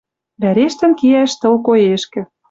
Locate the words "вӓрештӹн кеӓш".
0.41-1.31